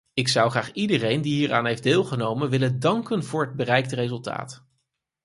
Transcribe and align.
Ik 0.13 0.27
zou 0.27 0.49
graag 0.49 0.71
iedereen 0.71 1.21
die 1.21 1.33
hieraan 1.33 1.65
heeft 1.65 1.83
deelgenomen 1.83 2.49
willen 2.49 2.79
danken 2.79 3.23
voor 3.23 3.45
het 3.45 3.55
bereikte 3.55 3.95
resultaat. 3.95 4.65